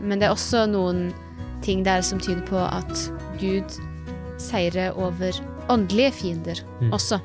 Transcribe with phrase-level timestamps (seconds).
[0.00, 1.12] Men det er også noen
[1.62, 3.76] ting der som tyder på at Gud
[4.42, 5.36] seirer over
[5.70, 6.92] åndelige fiender Mm.
[6.92, 7.20] også.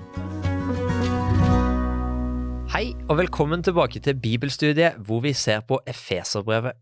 [2.74, 6.76] Hei, og velkommen tilbake til bibelstudiet hvor vi ser på Efeserbrevet.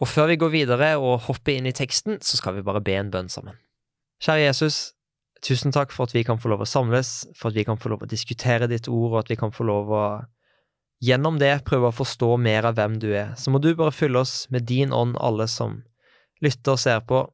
[0.00, 2.94] Og før vi går videre og hopper inn i teksten, så skal vi bare be
[2.96, 3.58] en bønn sammen.
[4.24, 4.92] Kjære Jesus,
[5.44, 7.92] tusen takk for at vi kan få lov å samles, for at vi kan få
[7.92, 10.04] lov å diskutere ditt ord, og at vi kan få lov å
[11.04, 13.34] gjennom det prøve å forstå mer av hvem du er.
[13.40, 15.82] Så må du bare fylle oss med din ånd, alle som
[16.44, 17.24] lytter og ser på,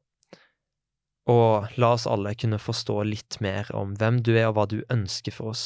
[1.31, 4.81] og la oss alle kunne forstå litt mer om hvem du er og hva du
[4.91, 5.65] ønsker for oss.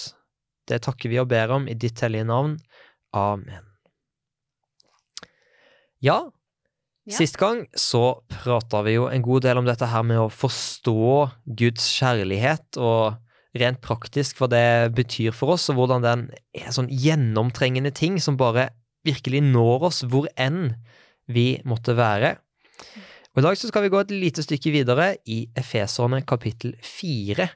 [0.67, 2.57] Det takker vi og ber om i ditt hellige navn.
[3.15, 3.71] Amen.
[6.03, 6.31] Ja,
[7.05, 7.13] Ja.
[7.17, 11.31] sist gang så prata vi jo en god del om dette her med å forstå
[11.45, 13.17] Guds kjærlighet, og
[13.59, 14.65] rent praktisk hva det
[14.97, 18.69] betyr for oss, og hvordan den er sånn gjennomtrengende ting som bare
[19.05, 20.73] virkelig når oss hvor enn
[21.31, 22.35] vi måtte være.
[23.35, 27.49] Og I dag så skal vi gå et lite stykke videre i Efeserne kapittel fire.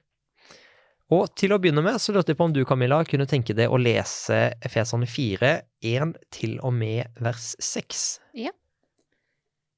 [1.10, 3.72] Og til å begynne med så lurte jeg på om du, Camilla, kunne tenke deg
[3.72, 8.04] å lese Efeserne 4, 1 til og med vers 6.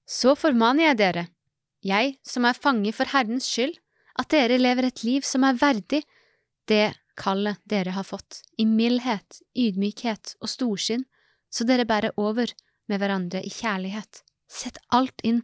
[0.10, 1.28] Så formaner jeg dere,
[1.88, 3.78] jeg som er fange for Herrens skyld,
[4.20, 6.02] at dere lever et liv som er verdig
[6.70, 11.06] det kallet dere har fått, i mildhet, ydmykhet og storsinn,
[11.52, 12.52] så dere bærer over
[12.90, 14.24] med hverandre i kjærlighet.
[14.48, 15.42] Sett alt inn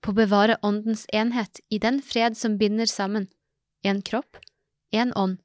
[0.00, 3.28] på å bevare åndens enhet i den fred som binder sammen,
[3.84, 4.40] en kropp,
[4.92, 5.38] en ånd,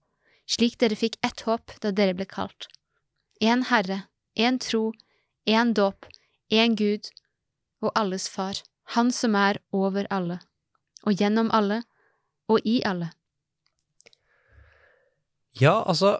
[0.47, 2.67] slik dere fikk ett håp da dere ble kalt.
[3.41, 4.91] En Herre, en tro,
[5.45, 6.07] en dåp,
[6.49, 7.11] en Gud
[7.83, 8.61] og alles far,
[8.95, 10.39] han som er over alle,
[11.03, 11.83] og gjennom alle,
[12.51, 13.09] og i alle.
[15.61, 16.19] Ja, altså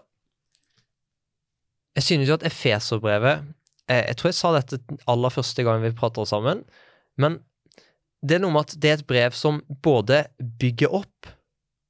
[1.96, 3.44] Jeg synes jo at Efeserbrevet
[3.88, 6.64] jeg, Jeg tror jeg sa dette aller første gang vi prater sammen,
[7.16, 7.38] men
[8.26, 10.24] det er noe med at det er et brev som både
[10.58, 11.28] bygger opp,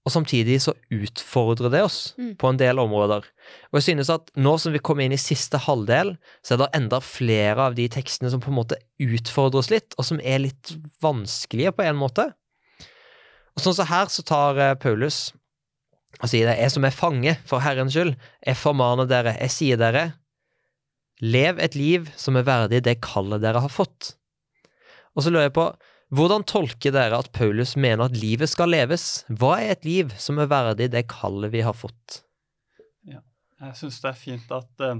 [0.04, 2.34] og samtidig så utfordrer det oss Mm.
[2.36, 3.24] på en del områder.
[3.72, 6.68] Og jeg synes at nå som vi kommer inn i siste halvdel, så er det
[6.76, 10.38] enda flere av de tekstene som på en måte utfordrer oss litt, og som er
[10.44, 12.34] litt vanskelige på en måte.
[13.56, 15.30] Og sånn som her så tar eh, Paulus
[16.16, 19.80] og sier det, jeg som er fange for Herrens skyld, jeg formaner dere, jeg sier
[19.80, 20.06] dere,
[21.20, 24.14] lev et liv som er verdig det kallet dere har fått.
[25.16, 25.66] Og så lurer jeg på,
[26.16, 29.26] hvordan tolker dere at Paulus mener at livet skal leves?
[29.28, 32.22] Hva er et liv som er verdig det kallet vi har fått?
[33.56, 34.98] Jeg syns det er fint at eh,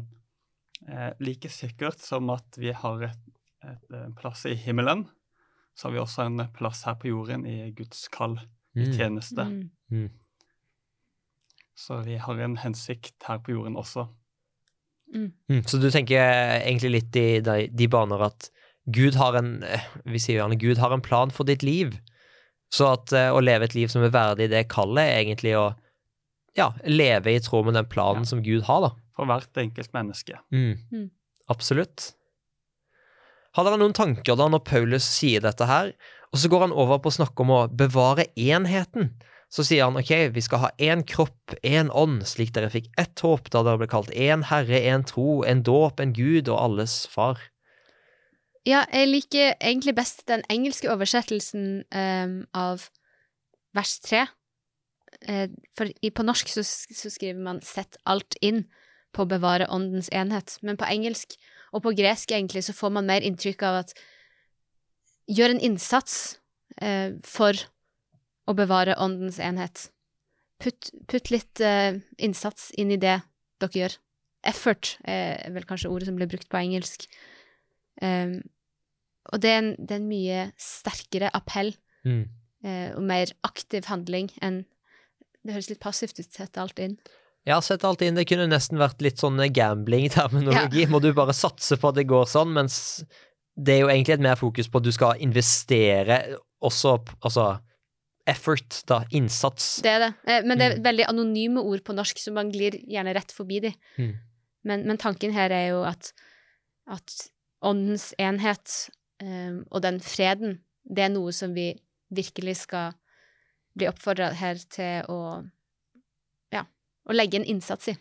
[0.88, 3.26] eh, like sikkert som at vi har et,
[3.68, 5.04] et, en plass i himmelen,
[5.76, 8.38] så har vi også en plass her på jorden i Guds kall,
[8.76, 8.92] i Mm.
[8.97, 9.44] tjeneste.
[9.44, 9.70] Mm.
[9.92, 10.10] Mm.
[11.76, 14.06] Så vi har en hensikt her på jorden også.
[15.15, 15.32] Mm.
[15.50, 15.62] Mm.
[15.69, 16.19] Så du tenker
[16.65, 18.48] egentlig litt i de, de baner at
[18.91, 21.98] Gud har en eh, Vi sier gjerne Gud har en plan for ditt liv.
[22.72, 25.69] Så at eh, å leve et liv som er verdig det kallet, er egentlig å
[26.56, 28.31] ja, leve i tråd med den planen Ja.
[28.32, 28.91] som Gud har, da.
[29.16, 30.38] For hvert enkelt menneske.
[30.50, 30.78] Mm.
[30.91, 31.10] Mm.
[31.53, 32.15] Absolutt.
[33.56, 35.94] Har dere noen tanker da når Paulus sier dette her,
[36.28, 39.14] og så går han over på å snakke om å bevare enheten?
[39.48, 43.22] Så sier han ok, vi skal ha én kropp, én ånd, slik dere fikk ett
[43.24, 47.04] håp da dere ble kalt én herre, én tro, en dåp, en gud og alles
[47.08, 47.40] far.
[48.66, 52.88] Ja, jeg liker egentlig best den engelske oversettelsen um, av
[53.78, 54.26] vers tre.
[55.22, 55.46] Eh,
[55.78, 58.66] for på norsk så, så skriver man 'sett alt inn'
[59.14, 60.58] på å bevare åndens enhet.
[60.60, 61.38] Men på engelsk,
[61.76, 63.94] og på gresk egentlig, så får man mer inntrykk av at
[65.28, 66.38] gjør en innsats
[66.81, 67.59] eh, for
[68.47, 69.88] å bevare åndens enhet.
[70.62, 73.19] Putt, putt litt eh, innsats inn i det
[73.60, 73.97] dere gjør.
[74.47, 77.09] Effort er vel kanskje ordet som blir brukt på engelsk.
[77.98, 78.38] Um,
[79.32, 81.75] og det er, en, det er en mye sterkere appell
[82.06, 82.28] Mm.
[82.62, 84.60] eh, og mer aktiv handling enn
[85.42, 86.97] Det høres litt passivt ut, sett alt inn.
[87.46, 90.86] Jeg har sett alt inn, det kunne nesten vært litt sånn gambling-terminologi.
[90.90, 93.04] Må du bare satse på at det går sånn, mens
[93.56, 96.18] det er jo egentlig et mer fokus på at du skal investere
[96.66, 97.47] også, altså
[98.26, 99.76] effort, da, innsats.
[99.86, 100.10] Det er det.
[100.26, 100.82] Eh, men det er Mm.
[100.82, 103.72] veldig anonyme ord på norsk, så man glir gjerne rett forbi de.
[103.97, 104.16] Mm.
[104.66, 106.10] Men, men tanken her er jo at,
[106.91, 107.30] at
[107.62, 108.91] åndens enhet
[109.22, 111.76] um, og den freden, det er noe som vi
[112.10, 112.97] virkelig skal
[113.78, 115.42] bli oppfordra her til å ja,
[117.06, 117.97] å legge en innsats i.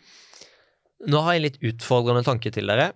[1.06, 2.90] Nå har jeg en litt utfordrende tanke til dere.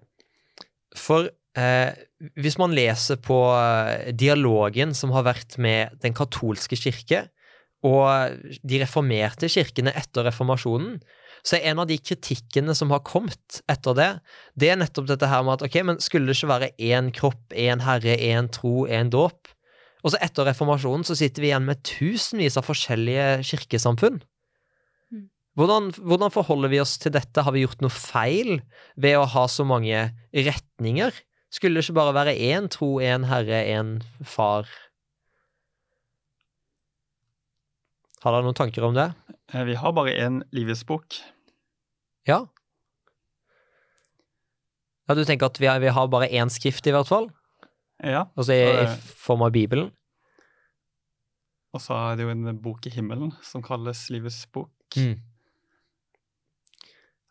[0.96, 1.28] For
[1.58, 1.92] eh,
[2.40, 7.26] hvis man leser på eh, dialogen som har vært med den katolske kirke
[7.86, 8.36] og
[8.66, 10.98] de reformerte kirkene etter reformasjonen,
[11.46, 14.08] så er en av de kritikkene som har kommet etter det,
[14.60, 17.40] det er nettopp dette her med at ok, men skulle det ikke være én kropp,
[17.56, 19.48] én herre, én tro, én dåp?
[20.04, 24.20] Og så etter reformasjonen så sitter vi igjen med tusenvis av forskjellige kirkesamfunn.
[25.60, 27.42] Hvordan, hvordan forholder vi oss til dette?
[27.44, 28.60] Har vi gjort noe feil
[28.96, 31.12] ved å ha så mange retninger?
[31.52, 33.90] Skulle det ikke bare være én tro, én herre, én
[34.24, 34.70] far?
[38.24, 39.08] Har dere noen tanker om det?
[39.52, 40.40] Eh, Vi har bare én
[40.86, 41.18] bok.
[42.28, 42.46] Ja?
[45.08, 47.30] Ja, du tenker at vi har, vi har bare én skrift, i hvert fall?
[48.00, 48.26] Ja.
[48.36, 48.96] Altså i, i Eh.
[49.18, 49.90] form av Bibelen?
[51.74, 54.70] Og så er det jo en bok i himmelen som kalles Livets bok.
[54.96, 55.18] Mm.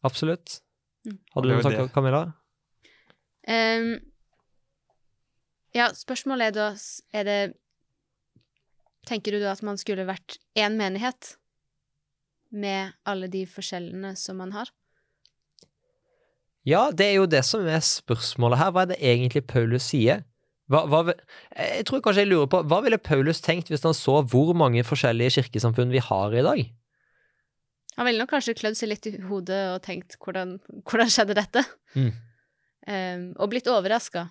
[0.05, 0.59] Absolutt.
[1.33, 1.89] Hadde du noen tanker.
[1.93, 2.21] Camilla?
[3.49, 3.97] Ehm,
[5.75, 6.69] ja, spørsmålet er da
[7.15, 7.39] Er det
[9.07, 11.35] Tenker du da at man skulle vært én menighet
[12.51, 14.69] med alle de forskjellene som man har?
[16.67, 18.73] Ja, det er jo det som er spørsmålet her.
[18.75, 20.25] Hva er det egentlig Paulus sier?
[20.69, 21.15] Hva, hva,
[21.55, 24.83] jeg tror kanskje jeg lurer på, hva ville Paulus tenkt hvis han så hvor mange
[24.85, 26.61] forskjellige kirkesamfunn vi har i dag?
[27.99, 30.53] Han ville nok kanskje klødd seg litt i hodet og tenkt hvordan,
[30.87, 31.65] hvordan skjedde dette?
[31.99, 32.11] Mm.
[32.87, 34.29] Um, og blitt overraska.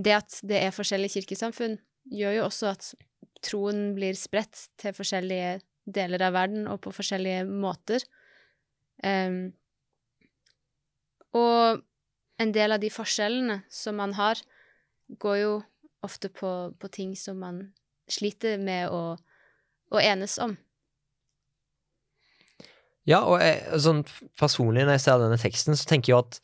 [0.00, 1.76] Det at det er forskjellige kirkesamfunn,
[2.08, 2.88] gjør jo også at
[3.44, 5.58] troen blir spredt til forskjellige
[5.92, 8.00] deler av verden og på forskjellige måter.
[9.04, 9.52] Um,
[11.36, 11.84] og
[12.40, 14.40] en del av de forskjellene som man har,
[15.20, 15.54] går jo
[16.00, 17.66] ofte på, på ting som man
[18.08, 19.18] sliter med å,
[19.92, 20.56] å enes om.
[23.08, 24.04] Ja, og jeg, sånn
[24.38, 26.40] personlig når jeg ser denne teksten, så tenker jeg at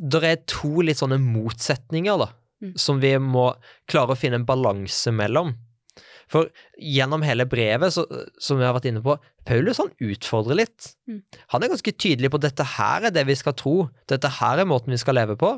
[0.00, 2.72] det er to litt sånne motsetninger, da, Mm.
[2.74, 3.52] som vi må
[3.86, 5.52] klare å finne en balanse mellom.
[6.28, 6.48] For
[6.82, 8.02] gjennom hele brevet, så,
[8.42, 9.14] som vi har vært inne på,
[9.46, 10.88] Paulus han utfordrer litt.
[11.06, 11.22] Mm.
[11.54, 13.76] Han er ganske tydelig på at dette her er det vi skal tro,
[14.10, 15.52] dette her er måten vi skal leve på.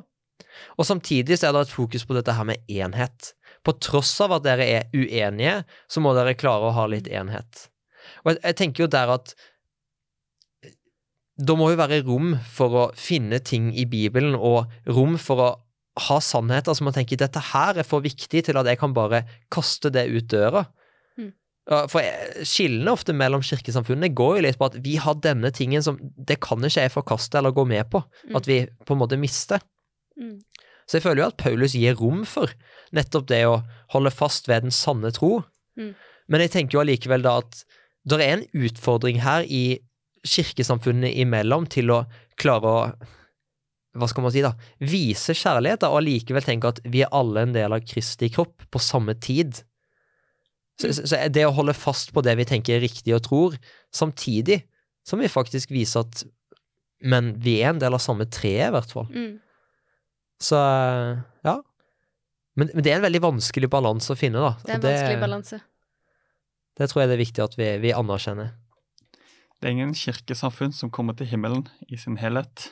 [0.76, 3.32] Og samtidig så er det et fokus på dette her med enhet.
[3.64, 7.70] På tross av at dere er uenige, så må dere klare å ha litt enhet.
[8.26, 9.34] Og jeg, jeg tenker jo der at
[11.40, 15.50] det må jo være rom for å finne ting i Bibelen, og rom for å
[16.00, 19.24] ha sannheter som man tenker dette her er for viktig til at jeg kan bare
[19.52, 20.64] kaste det ut døra.
[21.18, 21.32] Mm.
[21.90, 25.98] For skillene ofte mellom kirkesamfunnene går jo litt på at vi har denne tingen som
[26.00, 28.02] det kan ikke jeg forkaste eller gå med på.
[28.28, 28.38] Mm.
[28.38, 29.64] At vi på en måte mister.
[30.20, 30.38] Mm.
[30.86, 32.52] Så jeg føler jo at Paulus gir rom for
[32.96, 33.60] nettopp det å
[33.94, 35.40] holde fast ved den sanne tro.
[35.78, 35.92] Mm.
[36.30, 37.62] Men jeg tenker jo allikevel da at
[38.08, 39.80] det er en utfordring her i
[40.26, 42.02] kirkesamfunnene imellom til å
[42.40, 42.84] klare å
[43.98, 44.52] hva skal man si da,
[44.86, 48.68] vise kjærlighet da, og allikevel tenke at vi er alle en del av Kristi kropp
[48.70, 49.64] på samme tid.
[50.78, 53.56] Så, så, det å holde fast på det vi tenker er riktig og tror,
[53.90, 54.60] samtidig
[55.06, 56.22] som vi faktisk viser at
[57.00, 59.08] men vi er en del av samme tre, i hvert fall.
[59.08, 59.38] Mm.
[60.40, 60.58] Så
[61.46, 61.54] ja.
[62.60, 64.52] Men, men det er en veldig vanskelig balanse å finne, da.
[64.60, 65.60] Det er en vanskelig balanse.
[66.76, 68.52] Det tror jeg det er viktig at vi, vi anerkjenner.
[69.60, 72.70] Det er ingen kirkesamfunn som kommer til himmelen i sin helhet.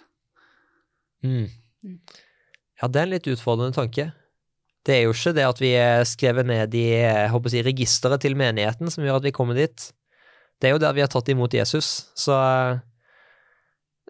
[1.20, 1.50] Mm.
[1.84, 1.98] Mm.
[2.80, 4.08] Ja, det er en litt utfordrende tanke.
[4.86, 7.64] Det er jo ikke det at vi er skrevet ned i jeg håper å si,
[7.66, 9.90] registeret til menigheten som gjør at vi kommer dit.
[10.58, 12.34] Det er jo der vi har tatt imot Jesus, så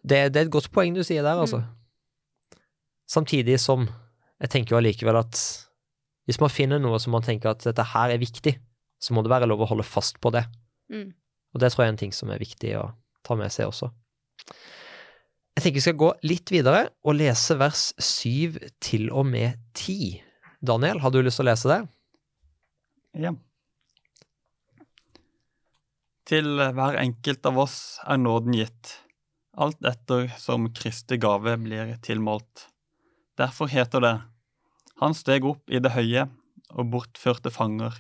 [0.00, 1.64] det, det er et godt poeng du sier der, altså.
[3.10, 3.88] Samtidig som
[4.38, 5.40] jeg tenker jo allikevel at
[6.28, 8.54] hvis man finner noe som man tenker at dette her er viktig,
[9.02, 10.44] så må det være lov å holde fast på det.
[10.92, 11.10] Mm.
[11.54, 12.90] Og det tror jeg er en ting som er viktig å
[13.26, 13.90] ta med seg også.
[15.58, 20.20] Jeg tenker vi skal gå litt videre og lese vers 7 til og med 10.
[20.62, 21.78] Daniel, har du lyst til å lese det?
[23.26, 23.32] Ja.
[26.28, 28.92] Til hver enkelt av oss er nåden gitt,
[29.58, 32.68] alt etter som Kristi gave blir tilmålt.
[33.38, 34.16] Derfor heter det,
[34.98, 36.24] Han steg opp i det høye
[36.74, 37.94] og bortførte fanger.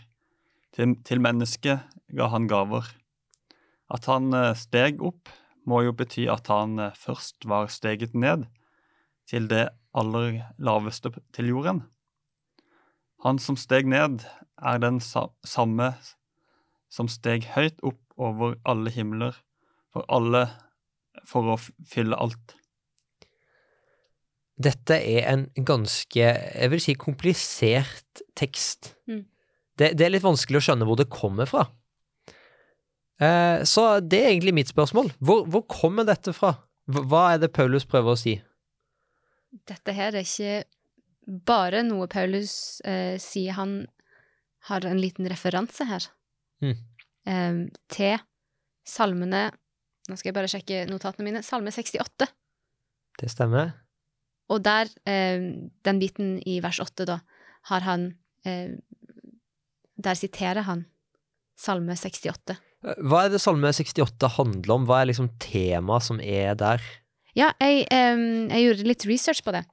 [0.74, 2.86] Til, til mennesket ga han gaver.
[3.92, 5.30] At han eh, steg opp,
[5.68, 8.46] må jo bety at han eh, først var steget ned,
[9.28, 11.82] til det aller laveste til jorden.
[13.24, 14.22] Han som steg ned,
[14.58, 15.90] er den samme
[16.90, 19.36] som steg høyt opp over alle himler,
[19.92, 20.46] for alle
[21.26, 22.54] for å fylle alt.
[24.58, 28.94] Dette er en ganske, jeg vil si, komplisert tekst.
[29.06, 29.22] Mm.
[29.78, 31.68] Det, det er litt vanskelig å skjønne hvor det kommer fra.
[33.20, 35.10] Eh, så det er egentlig mitt spørsmål.
[35.18, 36.52] Hvor, hvor kommer dette fra?
[36.88, 38.36] Hva er det Paulus prøver å si?
[39.68, 40.64] Dette her er ikke
[41.48, 43.56] bare noe Paulus eh, sier.
[43.58, 43.80] Han
[44.70, 46.08] har en liten referanse her
[46.60, 46.74] Mm.
[47.30, 47.58] eh,
[47.94, 48.16] til
[48.88, 49.44] salmene
[50.08, 51.42] Nå skal jeg bare sjekke notatene mine.
[51.44, 52.26] Salme 68.
[53.20, 53.74] Det stemmer.
[54.48, 55.36] Og der, eh,
[55.84, 57.18] den biten i vers 8, da,
[57.68, 58.06] har han
[58.48, 58.72] eh,
[60.00, 60.86] Der siterer han
[61.60, 62.56] Salme 68.
[62.82, 64.84] Hva er det Salme 68 handler om?
[64.86, 66.82] Hva er liksom temaet som er der?
[67.36, 69.64] Ja, jeg, um, jeg gjorde litt research på det.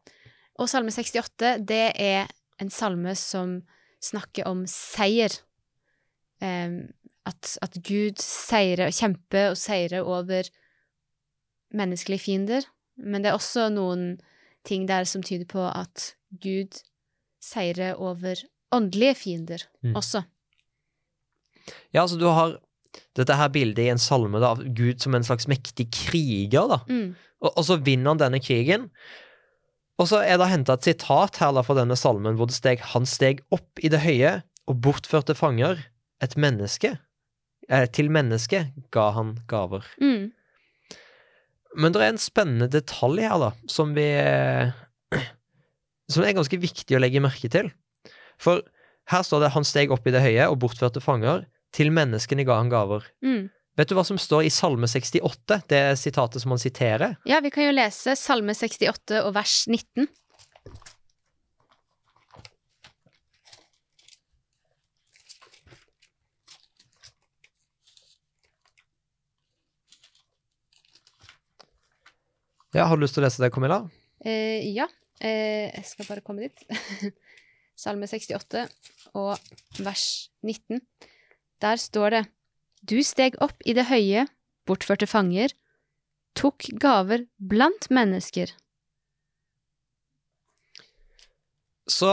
[0.58, 2.28] Og Salme 68, det er
[2.62, 3.60] en salme som
[4.04, 5.34] snakker om seier.
[6.42, 6.88] Um,
[7.26, 10.50] at, at Gud seirer, kjemper og seirer over
[11.76, 12.68] menneskelige fiender.
[12.98, 14.16] Men det er også noen
[14.66, 16.82] ting der som tyder på at Gud
[17.44, 18.42] seirer over
[18.74, 19.96] åndelige fiender Mm.
[19.96, 20.24] også.
[21.94, 22.60] Ja, altså du har
[23.16, 26.82] dette her bildet i en salme da, av Gud som en slags mektig kriger, da.
[26.90, 27.14] Mm.
[27.44, 28.90] Og, og så vinner han denne krigen.
[30.02, 32.82] Og så er det henta et sitat her da fra denne salmen hvor det steg
[32.92, 35.80] Han steg opp i det høye og bortførte fanger.
[36.24, 36.96] Et menneske.
[37.68, 39.86] Eh, til mennesket ga han gaver.
[40.02, 40.32] Mm.
[41.75, 44.08] Men det er en spennende detalj her, da, som vi
[46.12, 47.72] Som er ganske viktig å legge merke til.
[48.38, 48.62] For
[49.10, 51.46] her står det 'Han steg opp i det høye og bortførte fanger'.
[51.75, 53.03] Til menneskene ga han gaver.
[53.25, 53.50] Mm.
[53.75, 57.17] Vet du hva som står i Salme 68, det sitatet som han siterer?
[57.27, 60.08] Ja, vi kan jo lese Salme 68 og vers 19.
[72.75, 73.82] Ja, Har du lyst til å lese det, Camilla?
[74.24, 74.88] Eh, ja,
[75.24, 77.12] eh, jeg skal bare komme dit.
[77.84, 78.65] Salme 68
[79.15, 79.36] og
[79.84, 80.08] vers
[80.44, 80.79] 19.
[81.66, 82.24] Der står det
[82.86, 84.28] Du steg opp i det høye,
[84.70, 85.50] bortførte fanger,
[86.38, 88.52] tok gaver blant mennesker.
[91.90, 92.12] Så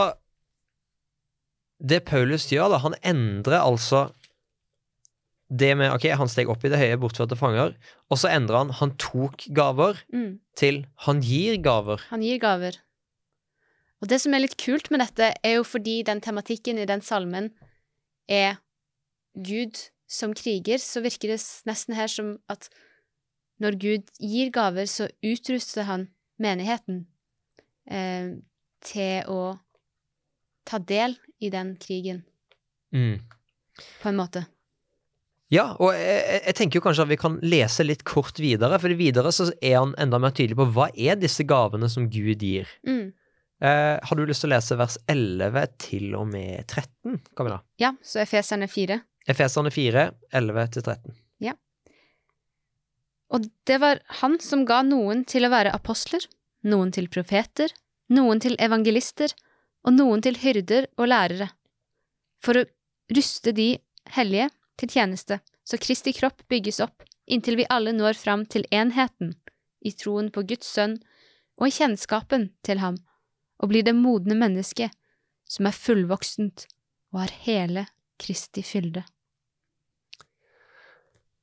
[1.83, 4.07] det Paulus gjør, da, han endrer altså
[5.53, 7.75] det med Ok, han steg opp i det høye, bortførte fanger,
[8.09, 12.01] og så endrer han 'han tok gaver' Mm, til 'han gir gaver'.
[12.09, 12.79] han gir gaver.
[14.01, 17.01] Og det som er litt kult med dette, er jo fordi den tematikken i den
[17.01, 17.53] salmen
[18.29, 18.57] er
[19.35, 19.79] Gud
[20.13, 22.69] som kriger, så virker det nesten her som at
[23.63, 26.09] når Gud gir gaver, så utruster han
[26.43, 27.07] menigheten
[27.91, 28.35] eh,
[28.85, 29.59] til å
[30.67, 32.25] ta del i den krigen,
[32.93, 33.21] Mm.
[34.03, 34.45] på en måte.
[35.53, 38.89] Ja, og jeg, jeg- tenker jo kanskje at vi kan lese litt kort videre, for
[38.97, 42.69] videre så er han enda mer tydelig på hva er disse gavene som Gud gir.
[42.87, 43.13] Mm.
[43.63, 47.61] Eh, har du lyst til å lese vers 11 til og med 13, Camilla?
[47.79, 49.01] Ja, så Efeserne 4.
[49.29, 51.19] Efeserne 4, 11 til 13.
[53.33, 56.25] Og det var han som ga noen til å være apostler,
[56.69, 57.73] noen til profeter,
[58.13, 59.33] noen til evangelister
[59.87, 61.49] og noen til hyrder og lærere,
[62.45, 62.67] for å
[63.17, 63.71] ruste de
[64.13, 64.51] hellige
[64.81, 69.33] til tjeneste, så Kristi kropp bygges opp inntil vi alle når fram til enheten,
[69.81, 70.99] i troen på Guds sønn
[71.59, 72.99] og i kjennskapen til ham,
[73.63, 74.93] og blir det modne mennesket
[75.49, 76.67] som er fullvoksent
[77.15, 77.87] og har hele
[78.21, 79.07] Kristi fylde.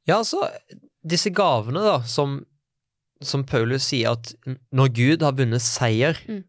[0.09, 0.41] Ja, altså,
[1.05, 2.39] disse gavene da, som,
[3.21, 4.33] som Paulus sier at
[4.75, 6.43] når Gud har vunnet seier, Mm.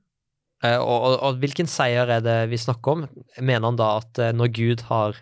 [0.65, 3.05] eh, og, og, og hvilken seier er det vi snakker om?
[3.41, 5.19] Mener han da at eh, når Gud har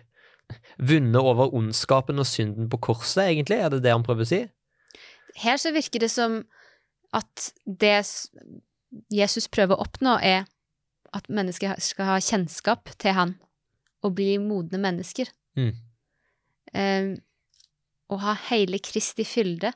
[0.79, 3.59] vunnet over ondskapen og synden på korset, egentlig?
[3.59, 4.41] Er det det han prøver å si?
[5.43, 6.39] Her så virker det som
[7.15, 7.99] at det
[9.13, 10.47] Jesus prøver å oppnå, er
[11.13, 13.35] at mennesker skal ha kjennskap til han
[14.05, 15.29] og bli modne mennesker.
[15.57, 15.71] Mm.
[16.73, 17.09] Eh,
[18.09, 19.71] og ha hele Kristi fylde.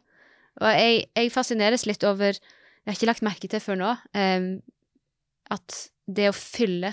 [0.61, 4.47] Og jeg, jeg fascineres litt over Jeg har ikke lagt merke til før nå eh,
[5.53, 6.91] at det å fylle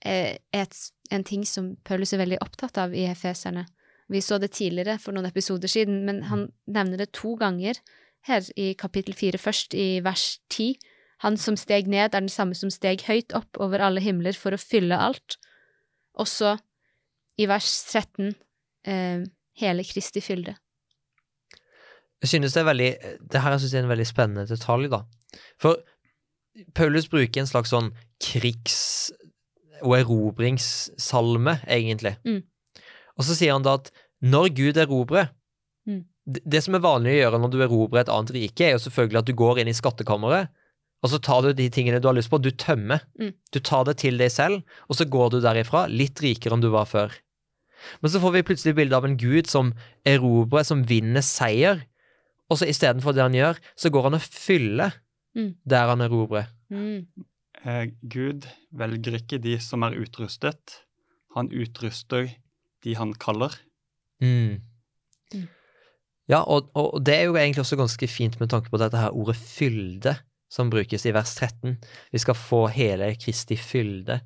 [0.00, 0.78] eh, er et,
[1.12, 3.66] en ting som Paulus er veldig opptatt av i Efeserne.
[4.08, 7.78] Vi så det tidligere for noen episoder siden, men han nevner det to ganger
[8.26, 10.72] her i kapittel fire, først i vers ti.
[11.24, 14.54] Han som steg ned, er den samme som steg høyt opp over alle himler for
[14.54, 15.38] å fylle alt.
[16.16, 16.56] Og så
[17.36, 18.32] i vers 13
[18.88, 19.26] eh,
[19.60, 20.56] hele Kristi fylde.
[22.22, 22.90] Jeg synes det er veldig
[23.32, 25.02] Det her synes jeg er en veldig spennende detalj, da.
[25.60, 25.76] For
[26.74, 27.90] Paulus bruker en slags sånn
[28.24, 29.12] krigs-
[29.84, 32.14] og erobringssalme, egentlig.
[32.24, 32.42] Mm.
[33.16, 33.90] Og så sier han da at
[34.24, 35.28] når Gud erobrer
[35.86, 36.02] Mm.
[36.26, 39.18] det, som er vanlig å gjøre når du erobrer et annet rike, er jo selvfølgelig
[39.20, 40.48] at du går inn i skattkammeret,
[41.04, 43.04] og så tar du de tingene du har lyst på, du tømmer.
[43.20, 43.30] Mm.
[43.52, 46.70] Du tar det til deg selv, og så går du derifra litt rikere enn du
[46.72, 47.12] var før.
[48.02, 49.72] Men så får vi plutselig bilde av en gud som
[50.06, 51.84] erobrer, som vinner seier,
[52.50, 55.00] og så istedenfor det han gjør, så går han og fyller
[55.36, 55.50] Mm.
[55.68, 56.46] der han erobrer.
[56.72, 57.06] Mm.
[57.66, 60.78] Eh, Gud velger ikke de som er utrustet.
[61.36, 62.30] Han utruster
[62.84, 63.52] de han kaller.
[64.22, 64.62] Mm.
[65.34, 65.48] Mm.
[66.28, 69.12] Ja, og, og det er jo egentlig også ganske fint med tanke på dette her
[69.12, 70.16] ordet fylde,
[70.48, 71.76] som brukes i vers 13.
[72.12, 74.20] Vi skal få hele Kristi fylde.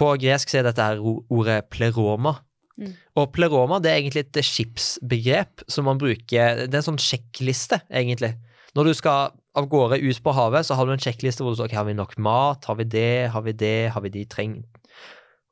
[0.00, 2.38] På gresk er dette her ordet pleroma.
[2.80, 2.94] Mm.
[3.20, 7.82] Og pleroma det er egentlig et skipsbegrep som man bruker Det er en sånn sjekkliste,
[7.92, 8.32] egentlig.
[8.76, 11.58] Når du skal av gårde ut på havet, så har du en sjekkliste hvor du
[11.58, 14.24] står ok, har vi nok mat, har vi det, har vi det, har vi de
[14.30, 14.80] trengt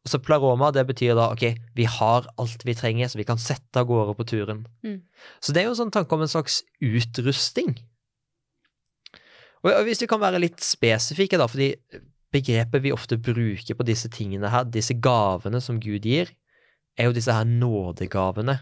[0.08, 1.44] så pleroma, det betyr da ok,
[1.76, 4.64] vi har alt vi trenger, så vi kan sette av gårde på turen.
[4.86, 5.00] Mm.
[5.44, 7.76] Så det er jo en sånn tanke om en slags utrusting.
[9.66, 11.72] Og hvis vi kan være litt spesifikke, da, fordi
[12.34, 16.30] begrepet vi ofte bruker på disse tingene her, disse gavene som Gud gir,
[16.98, 18.58] er jo disse her nådegavene.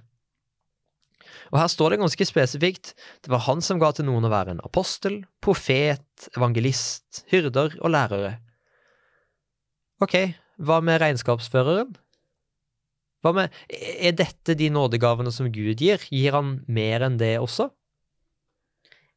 [1.52, 2.92] Og her står det ganske spesifikt
[3.25, 7.92] det var han som ga til noen å være en apostel, profet, evangelist, hyrder og
[7.94, 8.37] lærere.
[10.02, 10.16] Ok,
[10.61, 11.94] hva med regnskapsføreren?
[13.25, 16.02] Hva med, er dette de nådegavene som Gud gir?
[16.12, 17.70] Gir han mer enn det også?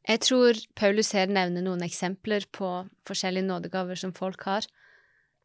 [0.08, 2.70] Jeg tror Paulus her nevner noen eksempler på
[3.08, 4.66] forskjellige nådegaver som folk har.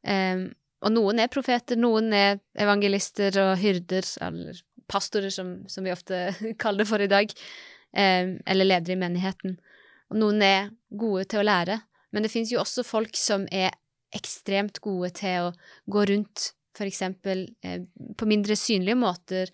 [0.07, 0.53] Um,
[0.85, 6.27] og noen er profeter, noen er evangelister og hyrder, eller pastorer, som, som vi ofte
[6.63, 7.33] kaller det for i dag,
[7.97, 9.57] um, eller ledere i menigheten.
[10.13, 11.81] Og noen er gode til å lære,
[12.15, 13.75] men det finnes jo også folk som er
[14.15, 15.55] ekstremt gode til å
[15.91, 17.83] gå rundt, for eksempel eh,
[18.19, 19.51] på mindre synlige måter,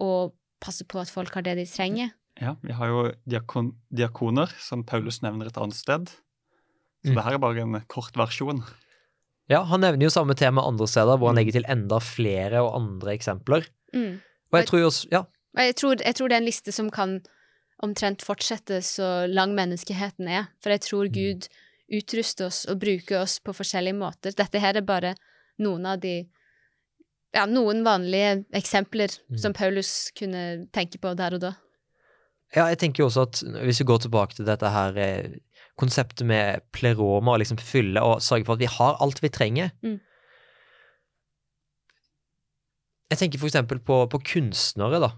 [0.00, 2.12] og passe på at folk har det de trenger.
[2.40, 6.08] Ja, vi har jo diakon, diakoner, som Paulus nevner et annet sted.
[7.04, 7.14] Så Mm.
[7.14, 8.62] det her er bare en kort versjon.
[9.50, 11.38] Ja, han nevner jo samme tema andre steder, hvor han Mm.
[11.44, 13.66] legger til enda flere og andre eksempler.
[13.94, 14.20] Mm.
[14.52, 15.22] Og jeg tror jo også, ja,
[15.56, 17.20] jeg tror, jeg tror det er en liste som kan
[17.82, 20.46] omtrent fortsette så lang menneskeheten er.
[20.62, 21.12] For jeg tror Mm.
[21.12, 21.48] Gud
[21.92, 24.30] utruster oss og bruker oss på forskjellige måter.
[24.34, 25.14] Dette her er bare
[25.58, 26.28] noen av de
[27.34, 29.38] Ja, noen vanlige eksempler Mm.
[29.38, 31.54] som Paulus kunne tenke på der og da.
[32.52, 35.36] Ja, jeg tenker jo også at hvis vi går tilbake til dette her eh,
[35.80, 39.70] konseptet med pleroma og liksom fylle og sørge for at vi har alt vi trenger
[39.82, 40.00] Mm.
[43.12, 45.10] Jeg tenker for eksempel på, på kunstnere, da.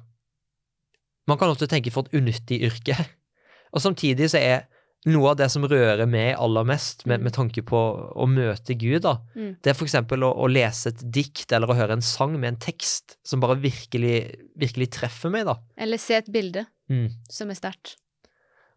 [1.30, 2.96] Man kan ofte tenke for et unyttig yrke.
[3.74, 4.64] Og samtidig så er
[5.06, 7.24] noe av det som rører meg aller mest med, Mm.
[7.24, 7.80] med tanke på
[8.16, 9.56] å møte Gud, da, Mm.
[9.62, 12.48] det er for eksempel å, å lese et dikt eller å høre en sang med
[12.54, 15.56] en tekst som bare virkelig, virkelig treffer meg, da.
[15.76, 17.10] Eller se et bilde Mm.
[17.28, 17.96] som er sterkt.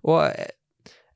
[0.04, 0.52] Og jeg,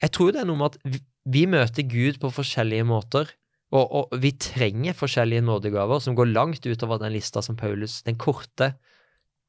[0.01, 3.29] jeg tror det er noe med at vi, vi møter Gud på forskjellige måter,
[3.71, 8.15] og, og vi trenger forskjellige nådegaver som går langt utover den lista som Paulus, den
[8.17, 8.73] korte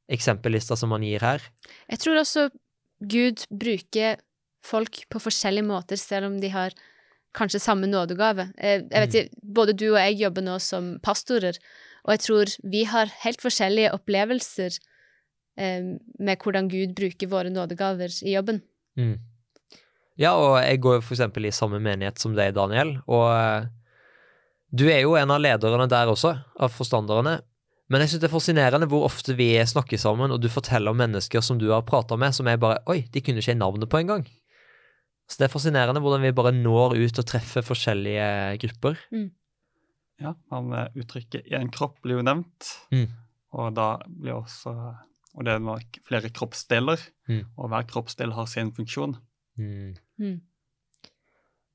[0.09, 1.41] eksempellista som han gir her.
[1.89, 2.49] Jeg tror også
[3.01, 4.17] Gud bruker
[4.63, 6.75] folk på forskjellige måter, selv om de har
[7.37, 8.49] kanskje samme nådegave.
[8.57, 11.57] Jeg, jeg vet ikke, Både du og jeg jobber nå som pastorer,
[12.03, 14.75] og jeg tror vi har helt forskjellige opplevelser
[15.57, 18.61] eh, med hvordan Gud bruker våre nådegaver i jobben.
[18.99, 19.15] Mm.
[20.19, 23.71] Ja, og jeg går eksempel i samme menighet som deg, Daniel, og eh,
[24.73, 27.39] du er jo en av lederne der også, av forstanderne.
[27.91, 30.97] Men jeg synes det er fascinerende hvor ofte vi snakker sammen, og du forteller om
[30.97, 34.01] mennesker som du har prata med, som er bare Oi, de kunne ikke navnet på
[34.01, 34.25] engang.
[35.29, 38.99] Så det er fascinerende hvordan vi bare når ut og treffer forskjellige grupper.
[40.21, 43.07] Ja, han eh, Uttrykket 'én kropp' blir jo nevnt, Mm.
[43.53, 44.95] og da blir også
[45.35, 47.45] Og det er nok flere kroppsdeler, Mm.
[47.57, 49.15] og hver kroppsdel har sin funksjon.
[49.57, 49.95] Mm.
[50.19, 50.41] Mm.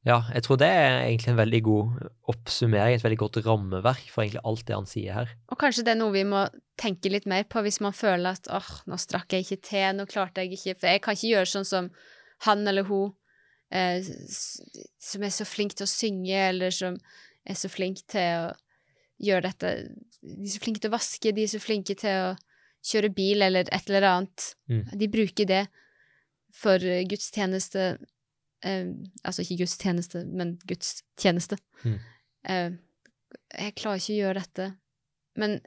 [0.07, 4.23] Ja, jeg tror det er egentlig en veldig god oppsummering, et veldig godt rammeverk for
[4.23, 5.33] egentlig alt det han sier her.
[5.51, 6.45] Og kanskje det er noe vi må
[6.81, 10.07] tenke litt mer på hvis man føler at åh, nå strakk jeg ikke til, nå
[10.07, 11.91] klarte jeg ikke For jeg kan ikke gjøre sånn som
[12.47, 13.13] han eller hun
[13.71, 14.05] eh,
[14.99, 16.99] som er så flink til å synge, eller som
[17.49, 18.49] er så flink til å
[19.19, 19.71] gjøre dette
[20.23, 22.37] De er så flinke til å vaske, de er så flinke til å
[22.89, 24.53] kjøre bil, eller et eller annet.
[24.71, 24.85] Mm.
[25.01, 25.65] De bruker det
[26.55, 27.87] for eh, gudstjeneste
[28.65, 28.91] eh,
[29.25, 31.59] Altså ikke gudstjeneste, men gudstjeneste.
[31.85, 31.99] Mm.
[32.49, 32.71] Eh,
[33.59, 34.69] jeg klarer ikke å gjøre dette.
[35.39, 35.59] Men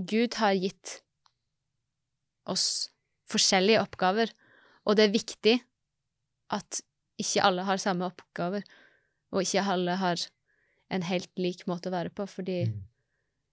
[0.00, 1.00] Gud har gitt
[2.48, 2.90] oss
[3.30, 4.32] forskjellige oppgaver,
[4.88, 5.56] og det er viktig
[6.50, 6.80] at
[7.22, 8.64] ikke alle har samme oppgaver,
[9.32, 10.22] og ikke alle har
[10.90, 12.80] en helt lik måte å være på, fordi Mm.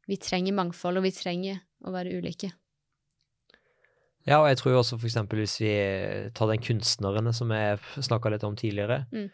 [0.08, 2.51] vi trenger mangfold, og vi trenger å være ulike.
[4.27, 5.73] Ja, og jeg tror også for eksempel hvis vi
[6.36, 9.30] tar den kunstneren som jeg snakka litt om tidligere Mm.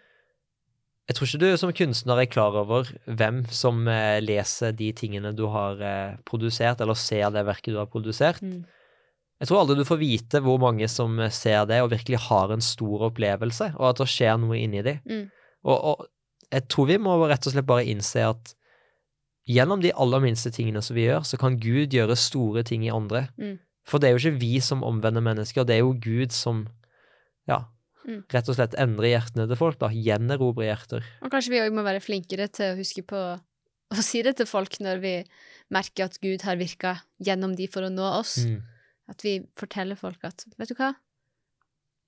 [1.03, 5.33] Jeg tror ikke du som kunstner er klar over hvem som eh, leser de tingene
[5.35, 8.39] du har eh, produsert, eller ser det verket du har produsert.
[8.41, 8.63] Mm.
[9.43, 12.63] Jeg tror aldri du får vite hvor mange som ser det og virkelig har en
[12.63, 15.01] stor opplevelse, og at det skjer noe inni dem.
[15.03, 15.25] Mm.
[15.67, 16.05] Og, og
[16.53, 18.53] jeg tror vi må rett og slett bare innse at
[19.51, 22.93] gjennom de aller minste tingene som vi gjør, så kan Gud gjøre store ting i
[22.93, 23.25] andre.
[23.35, 23.57] Mm.
[23.83, 26.63] For det er jo ikke vi som omvender mennesker, det er jo Gud som
[27.49, 27.65] ja,
[28.03, 28.19] Mm.
[28.33, 29.87] rett og slett endrer hjertene til folk, da.
[29.87, 31.05] Gjenerobrer hjerter.
[31.23, 33.21] Og kanskje vi òg må være flinkere til å huske på
[33.93, 35.13] å si det til folk når vi
[35.71, 38.41] merker at Gud har virka gjennom de for å nå oss.
[38.43, 38.59] Mm.
[39.13, 40.91] At vi forteller folk at vet du hva,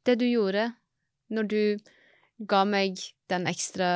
[0.05, 0.71] det du gjorde
[1.33, 1.61] når du
[2.49, 2.99] ga meg
[3.31, 3.87] den ekstra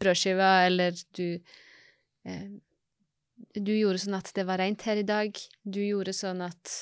[0.00, 1.38] brødskiva, eller du
[2.26, 2.48] eh,
[3.56, 5.36] Du gjorde sånn at det var rent her i dag.
[5.64, 6.72] Du gjorde sånn at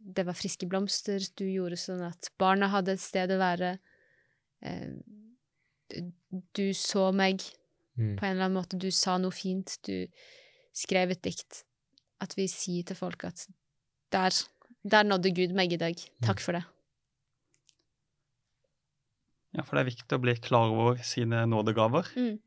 [0.00, 1.22] det var friske blomster.
[1.36, 3.72] Du gjorde sånn at barna hadde et sted å være.
[4.62, 4.94] Eh,
[6.54, 7.42] du, så meg
[7.98, 8.16] Mm.
[8.16, 8.78] på en eller annen måte.
[8.78, 9.76] Du sa noe fint.
[9.84, 10.06] Du
[10.72, 11.64] skrev et dikt.
[12.22, 13.46] At vi sier til folk at
[14.14, 14.30] der,
[14.82, 15.98] der nådde Gud meg i dag.
[16.24, 16.64] Takk for det.
[19.56, 22.12] Ja, for det er viktig å bli klar over sine nådegaver.
[22.16, 22.38] Mm.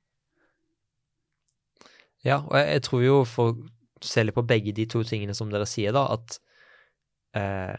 [2.23, 5.35] Ja, og jeg, jeg tror jo, for å se litt på begge de to tingene
[5.35, 6.37] som dere sier, da, at
[7.35, 7.75] eh,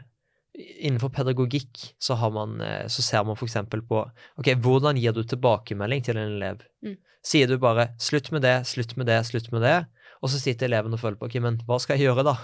[0.55, 4.03] innenfor pedagogikk så, har man, eh, så ser man for eksempel på
[4.40, 6.67] ok, hvordan gir du tilbakemelding til en elev?
[6.85, 6.99] Mm.
[7.25, 9.87] Sier du bare 'slutt med det, slutt med det, slutt med det',
[10.21, 12.37] og så sitter eleven og føler på 'ok, men hva skal jeg gjøre', da?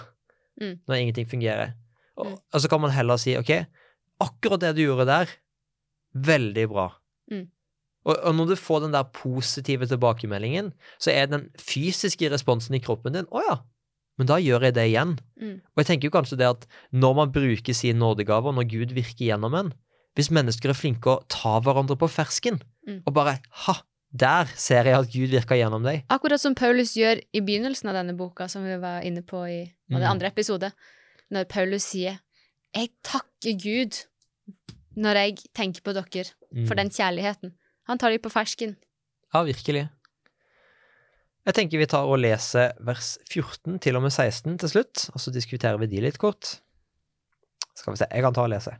[0.61, 0.79] Mm.
[0.87, 1.77] Når ingenting fungerer.
[2.17, 2.37] Og, Mm.
[2.53, 3.65] og så kan man heller si 'ok,
[4.19, 5.27] akkurat det du gjorde der,
[6.15, 6.91] veldig bra'.
[7.31, 7.47] Mm.
[8.05, 12.79] Og, og når du får den der positive tilbakemeldingen, så er den fysiske responsen i
[12.79, 13.57] kroppen din 'Å ja,
[14.17, 15.19] men da gjør jeg det igjen'.
[15.41, 15.61] Mm.
[15.61, 19.25] Og jeg tenker jo kanskje det at når man bruker sine nådegaver, når Gud virker
[19.29, 19.73] gjennom en,
[20.15, 23.03] hvis mennesker er flinke å ta hverandre på fersken, Mm.
[23.05, 23.73] og bare 'ha,
[24.13, 26.03] der ser jeg at Gud virker gjennom deg'.
[26.09, 29.71] Akkurat som Paulus gjør i begynnelsen av denne boka, som vi var inne på i
[29.89, 30.09] den Mm.
[30.11, 30.71] andre episode,
[31.31, 32.19] når Paulus sier
[32.75, 34.05] 'Jeg takker Gud
[34.97, 36.25] når jeg tenker på dere,
[36.67, 36.77] for Mm.
[36.77, 37.51] den kjærligheten'.
[37.87, 38.75] Han tar dem på fersken.
[39.33, 39.89] Ja, virkelig.
[41.45, 45.19] Jeg tenker vi tar og leser vers 14 til og med 16 til slutt, og
[45.19, 46.59] så diskuterer vi de litt kort.
[47.75, 48.77] Skal vi se, jeg kan ta og lese.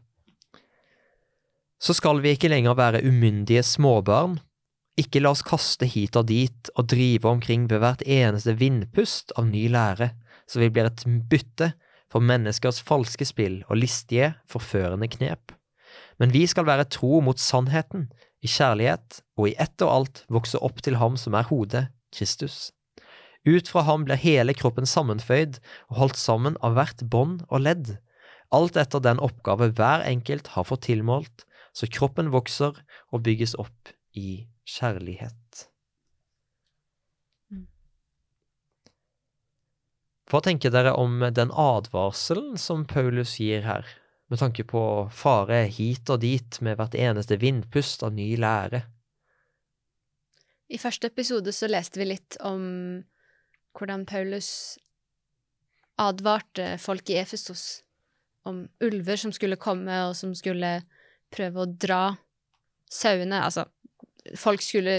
[1.81, 4.39] Så skal vi ikke lenger være umyndige småbarn.
[4.99, 9.47] Ikke la oss kaste hit og dit og drive omkring ved hvert eneste vindpust av
[9.47, 10.11] ny lære,
[10.47, 11.73] så vi blir et bytte
[12.11, 15.55] for menneskers falske spill og listige, forførende knep.
[16.19, 18.09] Men vi skal være tro mot sannheten,
[18.41, 22.71] i kjærlighet og i ett og alt vokse opp til ham som er hodet, Kristus.
[23.45, 27.95] Ut fra ham blir hele kroppen sammenføyd og holdt sammen av hvert bånd og ledd,
[28.51, 32.75] alt etter den oppgave hver enkelt har fått tilmålt, så kroppen vokser
[33.13, 35.70] og bygges opp i kjærlighet.
[40.31, 43.87] Hva tenker dere om den advarselen som Paulus gir her,
[44.31, 48.85] med tanke på fare hit og dit med hvert eneste vindpust av ny lære?
[50.71, 52.63] I første episode så leste vi litt om
[53.75, 54.79] hvordan Paulus
[55.99, 57.81] advarte folk i Efesos
[58.47, 60.77] om ulver som skulle komme, og som skulle
[61.31, 62.15] prøve å dra
[62.91, 63.67] sauene Altså,
[64.39, 64.95] folk skulle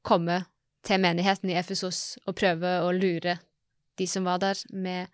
[0.00, 0.40] komme
[0.88, 3.36] til menigheten i Efesos og prøve å lure
[4.00, 5.12] de som var der, med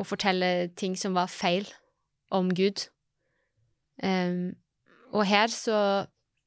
[0.00, 1.68] å fortelle ting som var feil
[2.34, 2.88] om Gud.
[4.02, 4.54] Um,
[5.14, 5.78] og her så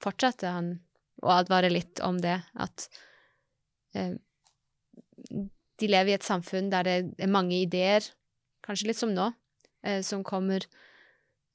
[0.03, 0.73] fortsatte han
[1.23, 2.87] å advare litt om det, at
[3.95, 4.17] um,
[5.77, 8.03] de lever i et samfunn der det er mange ideer,
[8.65, 9.29] kanskje litt som nå,
[9.87, 10.67] uh, som kommer,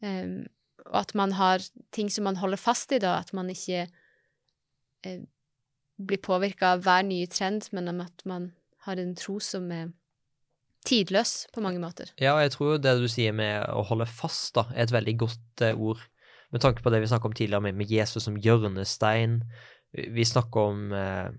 [0.01, 0.41] um,
[0.89, 1.63] og at man har
[1.95, 3.85] ting som man holder fast i, da, at man ikke
[5.07, 5.23] uh,
[6.03, 8.51] blir påvirka av hver nye trend, men om at man
[8.87, 9.91] har en tro som er
[10.87, 12.11] tidløs på mange måter.
[12.21, 14.95] Ja, og jeg tror jo det du sier med å holde fast, da, er et
[14.95, 16.03] veldig godt eh, ord.
[16.53, 19.41] Med tanke på det vi snakket om tidligere, med, med Jesus som hjørnestein.
[19.93, 21.31] Vi, snakker om eh,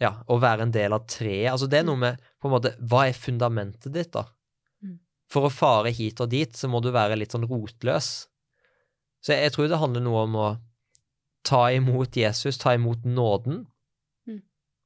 [0.00, 1.50] ja, å være en del av treet.
[1.52, 4.28] Altså, det er noe med på en måte Hva er fundamentet ditt, da?
[4.84, 4.96] Mm.
[5.30, 8.10] For å fare hit og dit, så må du være litt sånn rotløs.
[9.20, 10.48] Så jeg, jeg tror det handler noe om å
[11.46, 13.64] ta imot Jesus, ta imot nåden.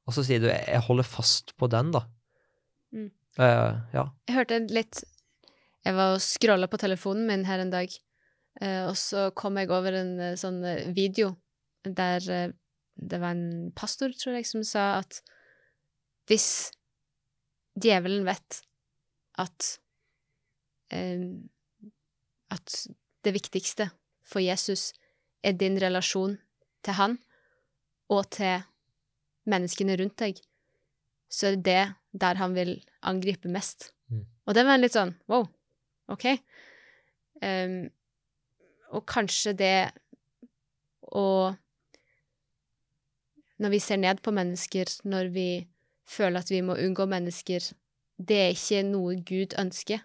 [0.05, 2.05] Og så sier du jeg, holder fast på den, da.
[2.93, 3.09] Mm.
[3.39, 4.05] Uh, ja.
[4.29, 5.01] Jeg hørte litt
[5.83, 7.91] Jeg var og scrolla på telefonen min her en dag,
[8.61, 10.61] uh, og så kom jeg over en uh, sånn
[10.95, 11.35] video
[11.85, 12.23] der
[12.95, 15.19] det var en pastor, tror jeg, som sa at
[16.25, 16.71] hvis
[17.77, 18.61] djevelen vet
[19.37, 19.67] at
[22.55, 22.77] at
[23.27, 23.89] det viktigste
[24.25, 24.93] for Jesus
[25.45, 26.37] er din relasjon
[26.85, 27.17] til han
[28.09, 28.63] og til
[29.49, 30.39] menneskene rundt deg,
[31.31, 31.83] så er det det
[32.21, 33.91] der han vil angripe mest.
[34.09, 34.25] Mm.
[34.45, 35.47] Og det var litt sånn wow,
[36.11, 36.27] OK.
[37.43, 37.85] Um,
[38.95, 39.77] og kanskje det
[41.15, 41.53] å
[43.55, 45.49] Når vi ser ned på mennesker, når vi
[46.03, 47.63] føler at vi må unngå mennesker,
[48.19, 50.01] det er ikke noe Gud ønsker.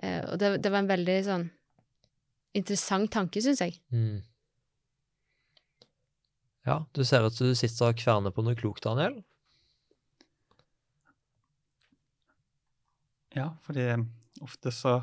[0.00, 1.44] Uh, og det, det var en veldig sånn
[2.56, 3.76] interessant tanke, syns jeg.
[3.92, 4.22] Mm.
[6.66, 9.16] Ja, du ser ut som du sitter og kverner på noe klokt, Daniel.
[13.34, 13.86] Ja, fordi
[14.44, 14.98] ofte så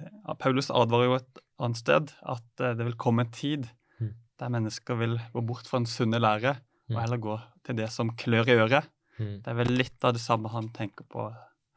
[0.00, 3.70] ja, Paulus advarer jo et annet sted at eh, det vil komme en tid
[4.02, 4.08] Mm.
[4.42, 6.56] der mennesker vil gå bort fra en sunne lære
[6.90, 6.96] Mm.
[6.96, 8.88] og heller gå til det som klør i øret.
[9.18, 9.36] Mm.
[9.44, 11.28] Det er vel litt av det samme han tenker på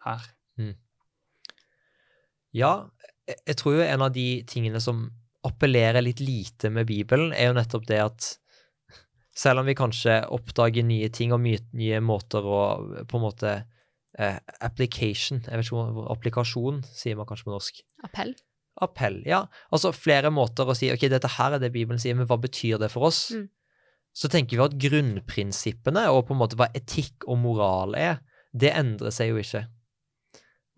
[0.03, 0.25] her.
[2.51, 2.89] Ja,
[3.27, 5.11] jeg- jeg tror jo en av de tingene som
[5.45, 8.37] appellerer litt lite med Bibelen, er jo nettopp det at
[9.37, 12.61] selv om vi kanskje oppdager nye ting og mye, nye måter å
[13.07, 13.53] på en måte
[14.17, 17.83] eh, Application, jeg vet ikke hvor applikasjon sier man kanskje på norsk.
[18.07, 18.33] Appell.
[18.81, 19.43] Appell, ja.
[19.73, 22.81] Altså flere måter å si ok, dette her er det Bibelen sier, men hva betyr
[22.81, 23.27] det for oss?
[23.33, 23.47] Mm.
[24.17, 28.21] Så tenker vi at grunnprinsippene og på en måte hva etikk og moral er,
[28.57, 29.67] det endrer seg jo ikke.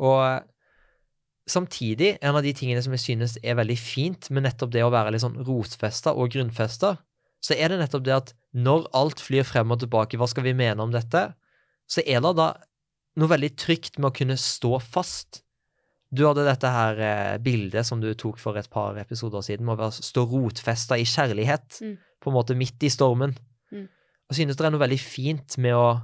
[0.04, 0.44] Og
[1.50, 4.92] samtidig, en av de tingene som jeg synes er veldig fint med nettopp det å
[4.92, 6.98] være litt sånn rotfesta og grunnfesta,
[7.44, 10.56] så er det nettopp det at når alt flyr frem og tilbake, hva skal vi
[10.58, 11.30] mene om dette?
[11.90, 12.50] Så er det da
[13.20, 15.42] noe veldig trygt med å kunne stå fast.
[16.12, 19.82] Du hadde dette her eh, bildet som du tok for et par episoder siden, med
[19.82, 21.98] å stå rotfesta i kjærlighet, Mm.
[22.20, 23.36] på en måte midt i stormen.
[23.72, 23.86] Mm.
[24.30, 26.02] Og synes det er noe veldig fint med å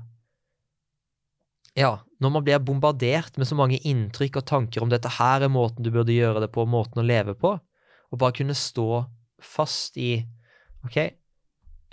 [1.76, 5.52] Ja, når man blir bombardert med så mange inntrykk og tanker om dette her er
[5.52, 9.04] måten du burde gjøre det på, måten å leve på, og bare kunne stå
[9.44, 10.22] fast i
[10.88, 10.96] OK,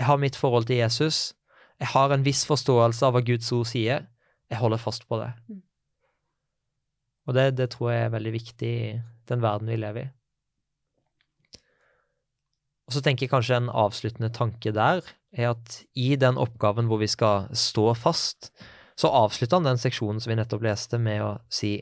[0.03, 1.31] jeg har mitt forhold til Jesus,
[1.79, 4.09] jeg har en viss forståelse av hva Guds ord sier,
[4.51, 5.31] jeg holder fast på det.
[5.47, 5.61] Mm.
[7.31, 8.91] Og det, det tror jeg er veldig viktig i
[9.31, 10.11] den verden vi lever i.
[12.91, 16.99] Og så tenker jeg kanskje en avsluttende tanke der er at i den oppgaven hvor
[17.01, 18.51] vi skal stå fast,
[18.99, 21.77] så avslutter han den seksjonen som vi nettopp leste, med å si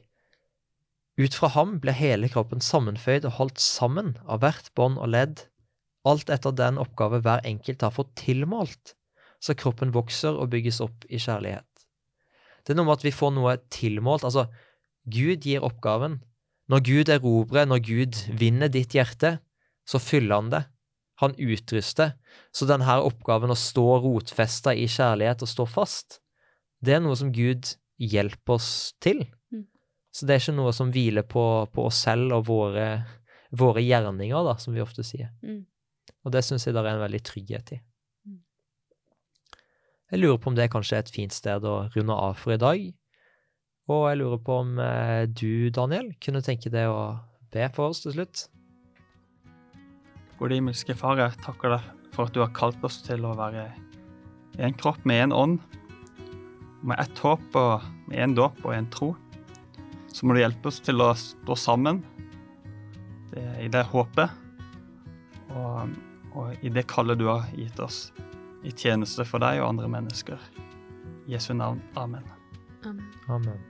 [1.16, 5.48] ut fra ham ble hele kroppen sammenføyd og holdt sammen av hvert bånd og ledd,
[6.08, 8.94] alt etter den oppgave hver enkelt har fått tilmålt,
[9.40, 11.66] så kroppen vokser og bygges opp i kjærlighet.
[12.64, 14.46] Det er noe med at vi får noe tilmålt, altså
[15.10, 16.18] Gud gir oppgaven.
[16.70, 19.38] Når Gud erobrer, når Gud vinner ditt hjerte,
[19.88, 20.62] så fyller han det.
[21.24, 22.14] Han utruster.
[22.54, 26.20] Så denne oppgaven å stå rotfesta i kjærlighet og stå fast,
[26.80, 28.70] det er noe som Gud hjelper oss
[29.02, 29.24] til.
[29.52, 29.66] Mm.
[30.14, 32.86] Så det er ikke noe som hviler på, på oss selv og våre,
[33.50, 35.32] våre gjerninger, da, som vi ofte sier.
[35.44, 35.64] Mm.
[36.24, 37.80] Og det syns jeg det er en veldig trygghet i.
[38.28, 38.40] Mm.
[40.12, 42.60] Jeg lurer på om det kanskje er et fint sted å runde av for i
[42.60, 42.88] dag.
[43.90, 47.18] Og jeg lurer på om eh, du, Daniel, kunne tenke deg å
[47.50, 48.44] be for oss til slutt?
[50.38, 53.66] Gode himmelske Far, jeg takker deg for at du har kalt oss til å være
[54.60, 55.58] en kropp med en ånd,
[56.86, 59.10] med ett håp og med en dåp og en tro.
[60.10, 62.00] Så må du hjelpe oss til å stå sammen
[63.30, 64.49] det, i det håpet
[65.54, 65.94] og,
[66.34, 68.08] og i det kallet du har gitt oss
[68.64, 70.38] i tjeneste for deg og andre mennesker.
[71.26, 71.80] I Jesu navn.
[71.96, 72.24] Amen.
[72.84, 73.04] Amen.
[73.28, 73.60] Amen.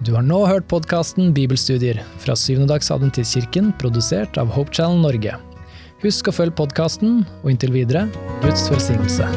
[0.00, 5.36] Du har nå hørt podkasten Bibelstudier fra Syvendedagsadventistkirken, produsert av Hope Channel Norge.
[6.00, 8.08] Husk å følge podkasten, og inntil videre
[8.40, 9.28] Guds velsignelse.